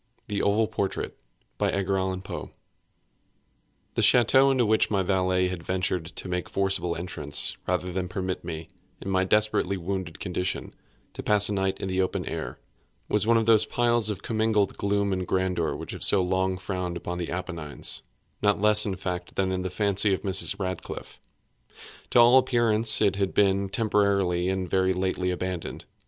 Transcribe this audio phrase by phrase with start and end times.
[0.29, 1.15] THE OVAL PORTRAIT
[1.59, 2.49] The
[4.01, 8.69] ch├óteau into which my valet had ventured to make forcible entrance, rather than permit me,
[8.99, 10.73] in my desperately wounded condition,
[11.13, 12.57] to pass a night in the open air,
[13.09, 16.97] was one of those piles of commingled gloom and grandeur which have so long frowned
[17.05, 18.01] among the Appennines,
[18.41, 20.59] not less in fact than in the fancy of Mrs.
[20.59, 21.19] Radcliffe.
[22.09, 25.85] To all appearance it had been temporarily and very lately abandoned.